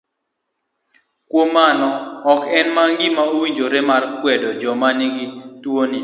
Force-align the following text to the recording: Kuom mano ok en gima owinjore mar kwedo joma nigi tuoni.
Kuom 1.29 1.49
mano 1.57 1.89
ok 2.33 2.41
en 2.59 2.69
gima 2.99 3.21
owinjore 3.35 3.79
mar 3.89 4.03
kwedo 4.21 4.47
joma 4.61 4.89
nigi 4.99 5.25
tuoni. 5.61 5.99